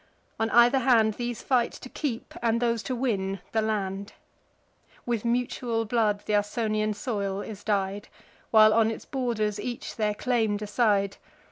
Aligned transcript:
On 0.39 0.49
either 0.49 0.79
hand, 0.79 1.13
These 1.13 1.43
fight 1.43 1.73
to 1.73 1.87
keep, 1.87 2.33
and 2.41 2.59
those 2.59 2.81
to 2.81 2.95
win, 2.95 3.39
the 3.51 3.61
land. 3.61 4.13
With 5.05 5.23
mutual 5.25 5.85
blood 5.85 6.21
th' 6.25 6.31
Ausonian 6.31 6.95
soil 6.95 7.41
is 7.41 7.63
dyed, 7.63 8.07
While 8.49 8.73
on 8.73 8.89
its 8.89 9.05
borders 9.05 9.59
each 9.59 9.97
their 9.97 10.15
claim 10.15 10.57
decide. 10.57 11.17